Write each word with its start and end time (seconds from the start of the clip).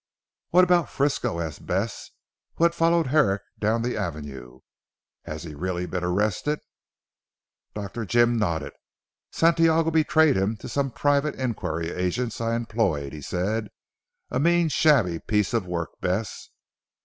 "What 0.49 0.63
about 0.63 0.89
Frisco?" 0.89 1.39
asked 1.39 1.67
Bess 1.67 2.09
who 2.55 2.63
had 2.63 2.73
followed 2.73 3.05
Herrick 3.13 3.43
down 3.59 3.83
the 3.83 3.95
avenue, 3.95 4.61
"has 5.25 5.43
he 5.43 5.53
really 5.53 5.85
been 5.85 6.03
arrested?" 6.03 6.59
Dr. 7.75 8.03
Jim 8.05 8.35
nodded. 8.39 8.73
"Santiago 9.31 9.91
betrayed 9.91 10.35
him 10.35 10.57
to 10.57 10.67
some 10.67 10.89
private 10.89 11.35
Inquiry 11.35 11.91
Agents 11.91 12.41
I 12.41 12.55
employed," 12.55 13.13
he 13.13 13.21
said, 13.21 13.69
"a 14.31 14.39
mean 14.39 14.69
shabby 14.69 15.19
piece 15.19 15.53
of 15.53 15.67
work 15.67 15.91
Bess. 16.01 16.49